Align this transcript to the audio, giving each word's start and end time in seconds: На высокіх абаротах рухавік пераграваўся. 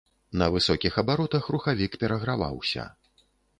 На 0.41 0.45
высокіх 0.55 0.97
абаротах 1.01 1.51
рухавік 1.57 1.99
пераграваўся. 2.05 2.91